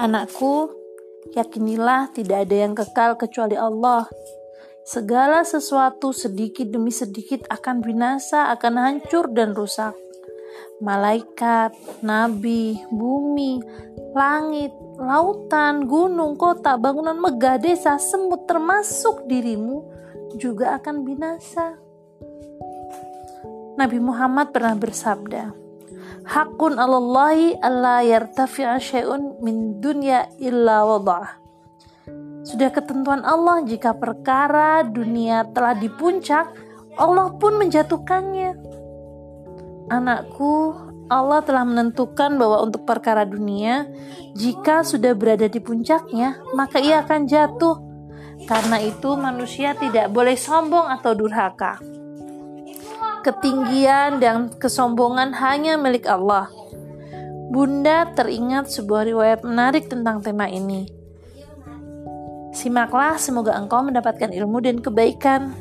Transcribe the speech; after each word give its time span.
Anakku, 0.00 0.72
yakinilah 1.36 2.08
tidak 2.16 2.48
ada 2.48 2.56
yang 2.56 2.72
kekal 2.72 3.20
kecuali 3.20 3.52
Allah. 3.52 4.08
Segala 4.80 5.44
sesuatu 5.44 6.16
sedikit 6.16 6.72
demi 6.72 6.88
sedikit 6.88 7.44
akan 7.52 7.84
binasa, 7.84 8.48
akan 8.48 8.80
hancur 8.80 9.28
dan 9.28 9.52
rusak. 9.52 9.92
Malaikat, 10.80 11.76
nabi, 12.00 12.80
bumi, 12.88 13.60
langit, 14.16 14.72
lautan, 14.96 15.84
gunung, 15.84 16.40
kota, 16.40 16.80
bangunan 16.80 17.20
megah, 17.20 17.60
desa, 17.60 18.00
semut 18.00 18.48
termasuk 18.48 19.28
dirimu 19.28 19.84
juga 20.40 20.80
akan 20.80 21.04
binasa. 21.04 21.76
Nabi 23.76 24.00
Muhammad 24.00 24.48
pernah 24.48 24.72
bersabda, 24.80 25.59
hakun 26.30 26.78
alallahi 26.78 27.58
alla 27.58 28.06
yartafi'a 28.06 28.78
syai'un 28.78 29.42
min 29.42 29.82
dunya 29.82 30.30
illa 30.38 30.86
wadah. 30.86 31.42
Sudah 32.46 32.70
ketentuan 32.70 33.26
Allah 33.26 33.66
jika 33.66 33.98
perkara 33.98 34.86
dunia 34.86 35.50
telah 35.50 35.74
di 35.74 35.90
puncak, 35.90 36.54
Allah 36.96 37.34
pun 37.36 37.58
menjatuhkannya. 37.58 38.50
Anakku, 39.90 40.54
Allah 41.10 41.42
telah 41.42 41.66
menentukan 41.66 42.38
bahwa 42.38 42.62
untuk 42.62 42.86
perkara 42.86 43.26
dunia, 43.26 43.90
jika 44.38 44.86
sudah 44.86 45.12
berada 45.18 45.50
di 45.50 45.58
puncaknya, 45.58 46.38
maka 46.54 46.78
ia 46.78 47.02
akan 47.02 47.26
jatuh. 47.26 47.76
Karena 48.46 48.80
itu, 48.80 49.18
manusia 49.18 49.76
tidak 49.76 50.08
boleh 50.14 50.38
sombong 50.38 50.88
atau 50.88 51.12
durhaka 51.12 51.99
ketinggian 53.20 54.20
dan 54.20 54.52
kesombongan 54.56 55.32
hanya 55.36 55.76
milik 55.76 56.08
Allah. 56.08 56.48
Bunda 57.50 58.06
teringat 58.14 58.70
sebuah 58.70 59.10
riwayat 59.10 59.40
menarik 59.42 59.90
tentang 59.90 60.22
tema 60.22 60.46
ini. 60.46 60.86
Simaklah, 62.50 63.18
semoga 63.18 63.54
engkau 63.58 63.82
mendapatkan 63.82 64.30
ilmu 64.30 64.58
dan 64.62 64.78
kebaikan. 64.82 65.54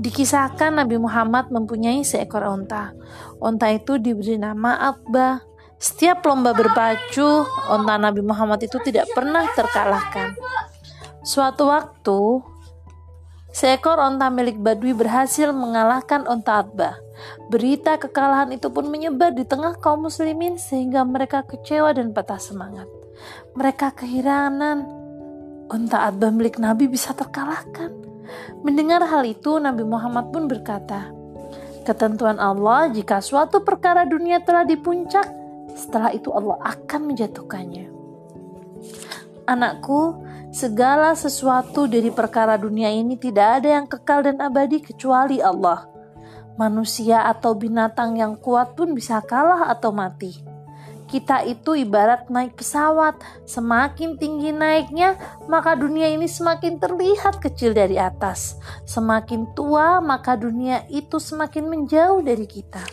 Dikisahkan 0.00 0.74
Nabi 0.74 0.96
Muhammad 1.00 1.48
mempunyai 1.48 2.04
seekor 2.04 2.44
onta. 2.44 2.92
Onta 3.36 3.68
itu 3.72 3.96
diberi 4.00 4.36
nama 4.40 4.92
Akba. 4.92 5.44
Setiap 5.76 6.24
lomba 6.24 6.56
berpacu, 6.56 7.44
onta 7.68 7.94
Nabi 8.00 8.24
Muhammad 8.24 8.64
itu 8.64 8.80
tidak 8.80 9.08
pernah 9.12 9.44
terkalahkan. 9.52 10.32
Suatu 11.24 11.68
waktu, 11.68 12.20
Seekor 13.54 14.02
onta 14.02 14.34
milik 14.34 14.58
Badui 14.58 14.98
berhasil 14.98 15.54
mengalahkan 15.54 16.26
onta 16.26 16.58
Atbah. 16.58 16.98
Berita 17.46 17.94
kekalahan 17.94 18.50
itu 18.50 18.66
pun 18.66 18.90
menyebar 18.90 19.30
di 19.30 19.46
tengah 19.46 19.78
kaum 19.78 20.10
muslimin 20.10 20.58
sehingga 20.58 21.06
mereka 21.06 21.46
kecewa 21.46 21.94
dan 21.94 22.10
patah 22.10 22.42
semangat. 22.42 22.90
Mereka 23.54 23.94
kehirangan 23.94 24.82
onta 25.70 26.02
Atbah 26.02 26.34
milik 26.34 26.58
Nabi 26.58 26.90
bisa 26.90 27.14
terkalahkan. 27.14 27.94
Mendengar 28.66 29.06
hal 29.06 29.22
itu 29.22 29.62
Nabi 29.62 29.86
Muhammad 29.86 30.34
pun 30.34 30.50
berkata, 30.50 31.14
Ketentuan 31.86 32.42
Allah 32.42 32.90
jika 32.90 33.22
suatu 33.22 33.62
perkara 33.62 34.02
dunia 34.02 34.42
telah 34.42 34.66
di 34.66 34.74
puncak, 34.74 35.30
setelah 35.78 36.10
itu 36.10 36.34
Allah 36.34 36.58
akan 36.58 37.00
menjatuhkannya. 37.06 37.86
Anakku, 39.46 40.23
Segala 40.54 41.18
sesuatu 41.18 41.90
dari 41.90 42.14
perkara 42.14 42.54
dunia 42.54 42.86
ini 42.86 43.18
tidak 43.18 43.58
ada 43.58 43.74
yang 43.74 43.90
kekal 43.90 44.22
dan 44.22 44.38
abadi 44.38 44.78
kecuali 44.78 45.42
Allah. 45.42 45.90
Manusia 46.54 47.26
atau 47.26 47.58
binatang 47.58 48.14
yang 48.14 48.38
kuat 48.38 48.78
pun 48.78 48.94
bisa 48.94 49.18
kalah 49.26 49.66
atau 49.66 49.90
mati. 49.90 50.30
Kita 51.10 51.42
itu 51.42 51.74
ibarat 51.74 52.30
naik 52.30 52.54
pesawat, 52.54 53.18
semakin 53.50 54.14
tinggi 54.14 54.54
naiknya, 54.54 55.18
maka 55.50 55.74
dunia 55.74 56.06
ini 56.14 56.30
semakin 56.30 56.78
terlihat 56.78 57.42
kecil 57.42 57.74
dari 57.74 57.98
atas. 57.98 58.54
Semakin 58.86 59.58
tua, 59.58 59.98
maka 59.98 60.38
dunia 60.38 60.86
itu 60.86 61.18
semakin 61.18 61.66
menjauh 61.66 62.22
dari 62.22 62.46
kita. 62.46 62.86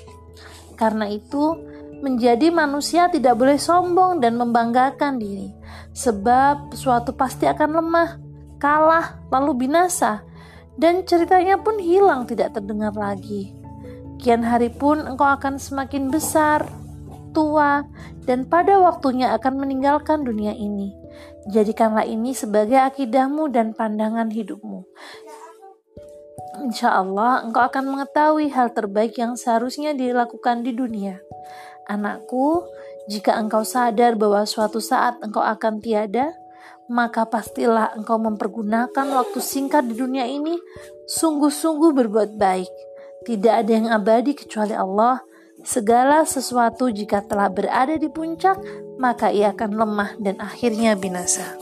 Karena 0.74 1.06
itu, 1.06 1.62
menjadi 2.02 2.50
manusia 2.50 3.08
tidak 3.08 3.38
boleh 3.38 3.62
sombong 3.62 4.20
dan 4.20 4.36
membanggakan 4.36 5.22
diri, 5.22 5.54
sebab 5.94 6.74
suatu 6.74 7.14
pasti 7.14 7.46
akan 7.46 7.70
lemah, 7.78 8.10
kalah, 8.58 9.22
lalu 9.30 9.66
binasa, 9.66 10.26
dan 10.76 11.06
ceritanya 11.06 11.62
pun 11.62 11.78
hilang 11.78 12.26
tidak 12.26 12.58
terdengar 12.58 12.92
lagi. 12.98 13.54
Kian 14.22 14.46
hari 14.46 14.70
pun 14.70 15.02
engkau 15.02 15.26
akan 15.26 15.58
semakin 15.58 16.10
besar, 16.14 16.66
tua, 17.34 17.86
dan 18.26 18.46
pada 18.46 18.78
waktunya 18.78 19.34
akan 19.34 19.66
meninggalkan 19.66 20.22
dunia 20.22 20.54
ini. 20.54 20.94
Jadikanlah 21.50 22.06
ini 22.06 22.38
sebagai 22.38 22.78
akidahmu 22.78 23.50
dan 23.50 23.74
pandangan 23.74 24.30
hidupmu. 24.30 24.86
Insya 26.62 26.94
Allah, 26.94 27.42
engkau 27.42 27.66
akan 27.66 27.98
mengetahui 27.98 28.54
hal 28.54 28.70
terbaik 28.76 29.18
yang 29.18 29.34
seharusnya 29.34 29.98
dilakukan 29.98 30.62
di 30.62 30.76
dunia. 30.76 31.18
Anakku, 31.92 32.64
jika 33.12 33.36
engkau 33.36 33.68
sadar 33.68 34.16
bahwa 34.16 34.48
suatu 34.48 34.80
saat 34.80 35.20
engkau 35.20 35.44
akan 35.44 35.84
tiada, 35.84 36.32
maka 36.88 37.28
pastilah 37.28 37.92
engkau 38.00 38.16
mempergunakan 38.16 39.08
waktu 39.12 39.40
singkat 39.44 39.88
di 39.92 40.00
dunia 40.00 40.24
ini 40.28 40.56
sungguh-sungguh 41.12 41.92
berbuat 41.92 42.40
baik. 42.40 42.72
Tidak 43.28 43.54
ada 43.54 43.72
yang 43.72 43.88
abadi 43.92 44.32
kecuali 44.32 44.72
Allah. 44.72 45.20
Segala 45.62 46.26
sesuatu 46.26 46.90
jika 46.90 47.22
telah 47.22 47.52
berada 47.52 47.94
di 47.94 48.10
puncak, 48.10 48.58
maka 48.98 49.30
ia 49.30 49.54
akan 49.54 49.72
lemah 49.78 50.12
dan 50.18 50.42
akhirnya 50.42 50.98
binasa. 50.98 51.60